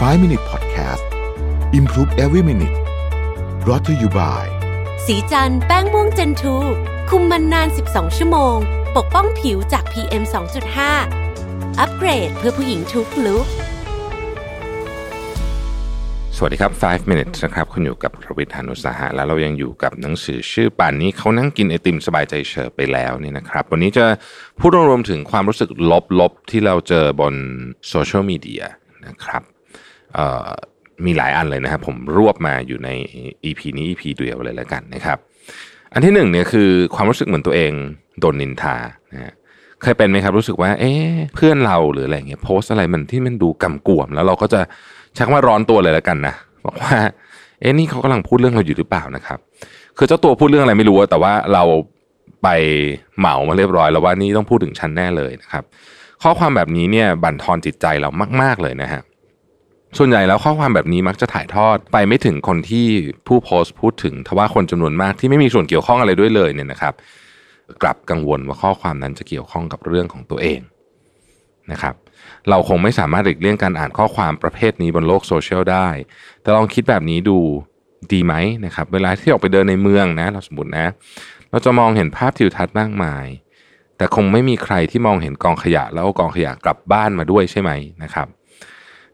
[0.00, 1.04] 5 Minute Podcast
[1.72, 2.76] Improve Every Minute
[3.64, 4.44] brought to you by
[5.06, 6.56] สีจันแป้งม่วงเจนทู
[7.10, 8.56] คุมมันนาน 12 ชั่วโมง
[8.96, 10.22] ปกป้องผิวจาก PM
[11.00, 13.46] 2.5 อัปเกรดเพื่อผู้หญิงทุกลุก
[16.36, 24.04] สวัสดีครับ 5 minutes นะครับคุณอยู่กับรวิทยานุสาหะแล้วเรายังอยู่กับหนังสือชื่อป่านนี้เขานั่งกินไอติมสบายใจเฉยไปแล้วนี่นะครับ วันนี้จะ
[24.60, 25.70] พูดรวมๆถึงความรู้สึก
[26.20, 27.34] ลบๆ ที่เราเจอบน
[27.88, 28.64] โซเชียลมีเดีย
[29.08, 29.55] นะครับเอ่อ
[31.06, 32.88] มีหลายอันเลยนะครับ ผมรวบมาอยู่ใน
[33.44, 35.18] EP นี้ EP เดียวเลยแล้วกันนะครับ
[35.92, 37.72] อันที่หนึ่งเนี่ยคือความรู้สึกเหมือนตัวเอง
[38.20, 38.76] โดนนินทา
[39.12, 39.32] นะฮะ
[39.82, 44.60] เคยเป็นไหมครับรู้สึกว่า เอ๊ะเพื่อนเราหรืออะไรเงี้ยโพสอะไรมันที่มันดูกำกวม แล้วเราก็จะ
[45.16, 46.34] ชักว่าร้อนตัวเลยแล้วกันนะ
[46.66, 46.96] บอกว่า
[47.60, 49.38] เอ๊ะนี่เขากำลังพูดเรื่องเราอยู่หรือเปล่านะครับ
[49.98, 51.62] คือเจ้าตัวพูดเรื่องอะไรไม่รู้แต่ว่าเรา
[52.42, 52.48] ไป
[53.18, 55.64] เหมามาเรียบร้อย แล้วว่านี่ต้องพูดถึงฉันแน่เลยนะครับ
[56.22, 58.10] ข้อความแบบนี้เนี่ยบั่นทอนจิตใจเรา
[58.42, 59.02] มาก ๆเลยนะฮะ
[59.98, 62.86] ส่วนใหญ่แล้วข้อความแบบนี้มักจะถ่ายทอดไปไม่ถึงคนที่
[63.26, 66.94] ผู้โพสต์พูดถึงทว่าคนจำนวนมากที่ไม่มีส่วนเกี่ยวข้องอะไรด้วยเลยเนี่ยนะครับ
[67.82, 70.60] กลับกังวลว่าข้อความนั้นจะเกี่ยวข้องกับเรื่องของตัวเอง
[71.72, 71.94] นะครับ
[72.50, 75.88] เราคงไม่สามารถหลีกเลี่ยงการอ่านข้อความประเภทนี้บนโลกโซเชียลได้
[76.42, 77.38] แต่ลองคิดแบบนี้ดู
[78.12, 80.86] ดีไหมนะครับ เวลาที่ออกไปเดินในเมืองนะเราสมมตินะ
[81.50, 83.26] เราจะมองเห็นภาพทิวทัศน์มากมาย
[83.96, 87.70] แต่คงไม่มีใครที่มองเห็นกองขยะแล้วกองขยะกลับบ้านมาด้วยใช่ไหม
[88.02, 88.28] นะครับ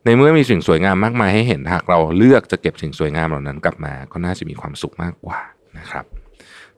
[0.04, 5.38] ในเมื่อมีสิ่งสวยงามมากมายให้เห็นหากเราเลือกจะเก็บสิ่งสวยงามเหล่านั้นกลับมาก็น่าจะมีความสุขมากกว่า
[5.78, 6.04] นะครับ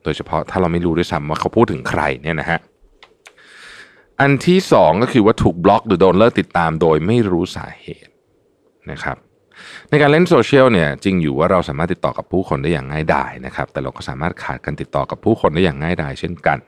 [0.02, 2.58] โดยเฉพาะถ้าเราไม่รู้ด้วยซ้ำว่าเขาพูดถึงใครเนี่ยนะฮะ
[4.20, 8.12] อันที่สองก็คือว่าถูกบล็อกหรือโดนเลิกติดตามโดยไม่รู้สาเหตุ
[8.90, 9.16] นะครับ
[9.90, 16.58] ในการเล่นโซเชียลเนี่ยจริงอยู่ว่าเราสามารถติดต่อกับผู้คนได้อย่างง่ายดายนะครับ แต่เราก็สามารถขาดการติดต่อกับผู้คนได้อย่างง่ายดายเช่นกัน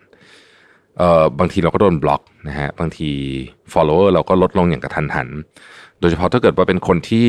[0.99, 3.11] เอ่อบางทีเราก็โดนบล็อกนะฮะบางที
[3.73, 5.29] follower เราก็ลดลงอย่างกระทันหัน
[6.01, 7.29] โดยเฉพาะถ้าเกิดว่าเป็นคนที่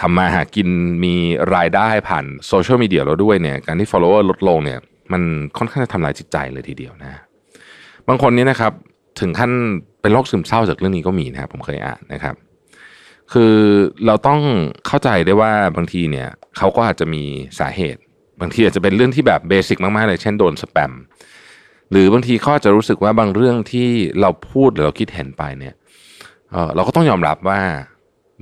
[0.00, 0.68] ทำมาหากิน
[1.04, 1.14] มี
[1.54, 4.78] รายได้ผ่านโซเชียลมีเดียเราด้วยเนี่ยการที่ follower ลดลงเนี่ย
[5.12, 5.22] มัน
[5.58, 7.20] ค่อนข้างจะทำลายจิตใจเลยทีเดียวนะ
[8.08, 8.72] บางคนนี้นะครับ
[9.20, 9.50] ถึงขั้น
[10.00, 12.34] เป็นโรคซึมเศร้าจากเรื่องนี้ก็มีนะครับผมเคยอ่านนะครับ
[13.32, 13.54] คือ
[14.06, 14.40] เราต้อง
[14.86, 17.22] เข้าใจได้ว่าบางทีเนี่ยเขาก็อาจจะมี
[17.58, 18.00] สาเหตุ
[18.40, 20.92] บางทีอาจจะเป็นเรื่องที่แบบเบสิกมากๆเลยเช่นโดนสแปม
[21.90, 23.88] หรือบางทีเขาอาจจะรู้สึกว่าบางเรื่องที่
[24.20, 25.74] เราพูดหรือเราคิดเห็นไปเนี่ย
[26.52, 27.60] เเราก็ต้องยอมรับว่า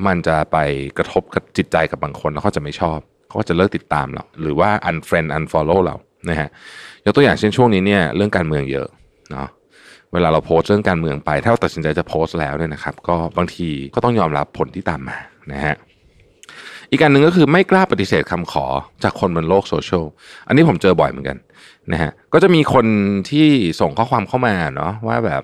[0.07, 0.57] มันจะไป
[0.99, 2.99] กระทบกับจิตใจกับบางคนแล้วเขาจะไม่ชอบ
[3.29, 5.97] เขาก็จะเลิกติดตามเราหรือว่า unfriend unfollow เรา
[6.29, 6.49] นะฮะ
[7.05, 8.89] ยกตัวอย่างเช่นช่วงนี้เนี่ยเรื่องการเมืองเยอะ
[9.31, 9.49] เนาะ
[10.13, 15.17] เวลาเราโพสเรื่องการเมืองไป ถ้าเราตัดสินใจจะโพสต์แล้วเนี่ยนะครับ ก็บางทีก็ต้องยอมรับผลที่ตามมา
[15.53, 15.77] นะฮะ
[16.93, 18.67] อีกการหนึ่งก็คือไม่กล้าปฏิเสธคำขอ
[19.03, 20.05] จากคนบนโลกโซเชียล
[20.47, 21.37] อันนี้ผมเจอบ่อยเหมือนกัน
[21.93, 22.87] นะฮะ ก็จะมีคน
[23.31, 23.49] ที่
[23.81, 25.43] ส่งข้อความเข้ามาเนาะว่าแบบ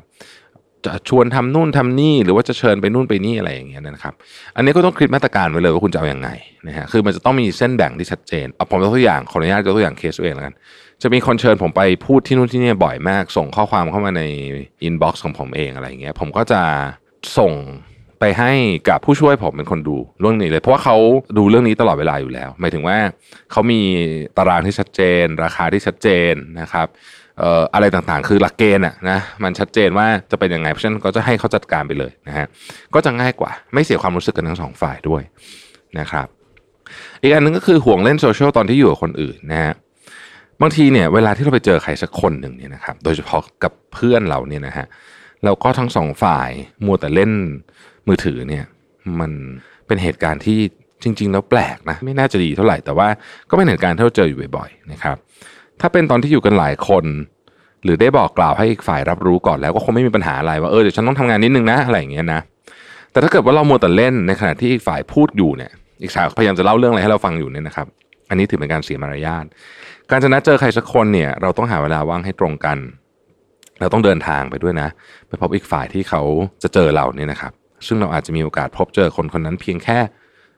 [0.86, 4.14] จะชวนทำนู่นทำนี่หรือว่าจะเชิญไปนู่นไปนี่อะไรอย่างเงี้ยนะครับ
[4.56, 6.28] อันนี้ก็ต้องคิดมาตรการไว้เลยว่าคุณจะเอาอย่างไง
[6.68, 10.54] นะฮะ คือมันจะต้องมีเส้นแบ่งที่ชัดเจน เอาผมยกตัวอย่างขออนุญาตยกตัวอย่างเคสตัวเองแล้วกัน
[11.02, 14.22] จะมีคนเชิญผมไปพูดที่นู่นที่นี่บ่อยมาก ส่งข้อความเข้ามาใน
[14.82, 16.62] inbox ของผมเองอะไรอย่างเงี้ย ผมก็จะ
[17.38, 17.52] ส่ง
[18.20, 18.52] ไปให้
[18.88, 20.96] กับผู้ช่วยผมเป็นคนดูเรื่องนี้เลย เพราะว่าเขา
[21.38, 22.96] ดูเรื่องนี้ตลอดเวลาอยู่แล้ว หมายถึงว่า
[23.52, 23.80] เขามี
[24.36, 26.88] ตารางที่ชัดเจน ราคาที่ชัดเจนนะครับ
[27.74, 32.46] อะไรต่างๆ คือหลักเกณฑ์อะนะมันชัดเจนว่าจะเป็นยังไงเพราะฉะนั้นก็จะให้เขาจัดการไปเลยนะฮะ
[32.94, 35.22] ก็จะง่ายกว่า ไม่เสียความรู้สึกกันทั้งสองฝ่ายด้วย
[35.98, 36.26] นะครับ
[37.22, 39.74] อีกอันหนึงก็คือห่วงเล่นโซเชียลตอนที่อยู่กับคนอื่นนะฮะ
[40.60, 44.86] บางทีเนี่ยเวลาที่เราไปเจอใครสักคนหนึ่งเนี่ยนะครับโดยเฉพาะกับเพื่อนเราเนี่ยนะฮะ
[45.44, 46.50] เราก็ทั้งสองฝ่าย
[46.84, 47.30] มัวแต่เล่น
[48.08, 48.64] มือถือเนี่ย
[49.20, 49.30] มัน
[49.86, 50.58] เป็นเหตุการณ์ที่
[51.02, 53.08] จริง ๆ แล้วแปลกนะไม่น่าจะดีเท่าไหร่แต่ว่า
[53.50, 55.16] ก็เป็นเหตุการณ์ที่เราเจออยู่บ่อยๆนะครับ
[55.80, 57.04] ถ้าเป็นตอนที่อยู่กันหลายคน
[57.84, 62.40] หรือได้บอกกล่าวให้อีกฝ่ายรับรู้ก่อนแล้วก็คงไม่มีปัญหาอะไรว่าเออเดี๋ยวฉันต้องทำงานนิดนึงนะอะไรอย่างเงี้ยนะ
[63.12, 67.86] แต่ถ้าเกิดว่าเรามัวแต่เล่นในขณะที่อีกฝ่ายพูดอยู่เนี่ยอีกฝ่ายพยายามจะเล่าเรื่องอะไรให้เราฟังอยู่เนี่ยนะครับ
[68.28, 69.44] อันนี้ถือเป็นการเสียมารยาท
[70.10, 72.78] การจะนัดเจอใครสักคนเนี่ยเราต้องหาเวลาว่างให้ตรงกัน
[73.80, 74.88] เราต้องเดินทางไปด้วยนะ
[75.28, 76.22] ไปพบอีกฝ่ายที่เขา
[76.62, 77.52] จะเจอเราเนี่ยนะครับ
[77.86, 79.98] ซึ่งเราอาจจะมีโอกาสพบเจอคนคนนั้นเพียงแค่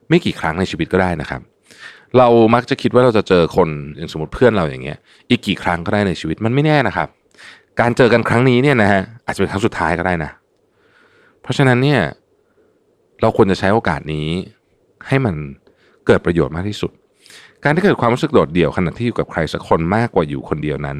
[0.09, 1.41] ไม่กี่ครั้งในชีวิตก็ได้นะครับ
[2.17, 4.97] เรามักจะคิดว่าเราจะเจอคนอย่างสมมติเพื่อนเราอย่างเงี้ย
[5.29, 7.07] อีกกี่ครั้งก็ได้ในชีวิตมันไม่แน่นะครับ
[7.79, 10.31] การเจอกันครั้งนี้เนี่ยนะฮะอาจจะเป็นครั้งสุดท้ายก็ได้นะ
[11.41, 12.01] เพราะฉะนั้นเนี่ย
[13.21, 14.27] เราควรจะใช้โอกาสนี้
[15.07, 15.35] ให้มัน
[16.07, 16.91] เกิดประโยชน์มากที่สุด
[17.63, 20.97] การที่เกิดความรู้สึกโดดเดี่ยวขณะที่อยู่กับใครสักคนมากกว่าอยู่คนเดียวนั้น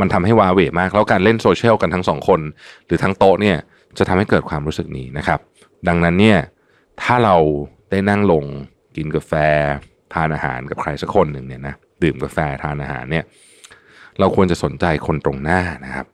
[0.00, 2.40] มันทำให้วาเหวมาก แล้วการเล่นโซเชียลกันทั้งสองคน
[2.86, 3.56] หรือทั้งโต๊ะเนี่ย
[3.98, 5.38] จะทำให้เกิดความรู้สึกนี้นะครับ
[5.88, 6.38] ดังนั้นเนี่ย
[7.02, 7.36] ถ้าเรา
[7.90, 8.44] ได้นั่งลง
[8.96, 9.32] กินกาแฟ
[10.14, 13.24] ทานอาหารกับใครสักคนหนึ่งเนี่ยนะดื่มกาแฟทานอาหารเนี่ย
[14.20, 16.06] เราควรจะสนใจคนตรงหน้านะครับ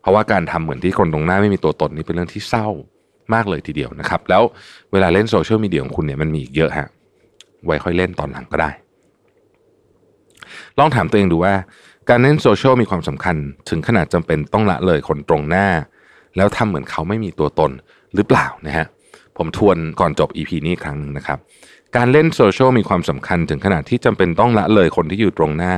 [0.00, 2.68] เพราะว่าการทำเหมือนที่คนตรงหน้าไม่มีตัวตนนี่เป็นเรื่องที่เศร้า
[3.34, 4.42] มากเลยทีเดียวนะครับ แล้ว
[4.92, 6.88] เวลาเล่นโซเชียลมีเดียของคุณเนี่ยมันมีอีกเยอะฮะ
[7.64, 8.70] ไว้ค่อยเล่นตอนหลังก็ได้
[10.78, 11.54] ลองถามตัวเองดูว่า
[12.10, 13.36] การเล่นโซเชียลมีความสำคัญ
[13.68, 15.66] ถึงขนาดจำเป็นต้องละเลยคนตรงหน้า
[16.36, 17.70] แล้วทำเหมือนเขาไม่มีตัวตน
[18.14, 18.86] หรือเปล่านะฮะ
[19.36, 21.38] ผมทวนก่อนจบ EP นี้อีกครั้งหนึ่งนะครับ
[21.96, 25.74] การเล่นโซเชียลมีความสำคัญถึงขนาดที่จำเป็นต้องละเลยคนที่อยู่ตรงหน้า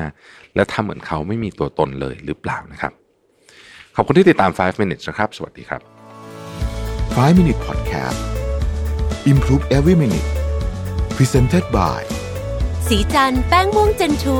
[0.57, 2.93] และทำเหมือนเขาไม่มีตัวตนเลยหรือเปล่านะครับ
[3.97, 5.81] ขอบคุณที่ติดตาม 5 minutes นะครับ สวัสดีครับ
[7.17, 8.21] 5 Minute Podcast
[9.33, 10.29] Improve Every Minute
[11.17, 12.01] Presented by
[12.89, 14.39] สีจันแป้งม่วงเจนทู